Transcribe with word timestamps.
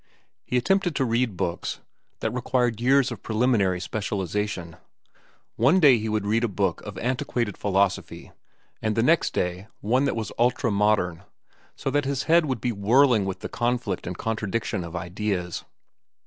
He 0.43 0.57
attempted 0.57 0.95
to 0.95 1.05
read 1.05 1.37
books 1.37 1.79
that 2.21 2.33
required 2.33 2.81
years 2.81 3.11
of 3.11 3.21
preliminary 3.21 3.79
specialization. 3.79 4.77
One 5.57 5.79
day 5.79 5.99
he 5.99 6.09
would 6.09 6.25
read 6.25 6.43
a 6.43 6.47
book 6.47 6.81
of 6.81 6.97
antiquated 6.97 7.55
philosophy, 7.55 8.31
and 8.81 8.95
the 8.95 9.03
next 9.03 9.31
day 9.35 9.67
one 9.79 10.05
that 10.05 10.15
was 10.15 10.31
ultra 10.39 10.71
modern, 10.71 11.23
so 11.75 11.91
that 11.91 12.05
his 12.05 12.23
head 12.23 12.47
would 12.47 12.61
be 12.61 12.71
whirling 12.71 13.25
with 13.25 13.41
the 13.41 13.47
conflict 13.49 14.07
and 14.07 14.17
contradiction 14.17 14.83
of 14.83 14.95
ideas. 14.95 15.65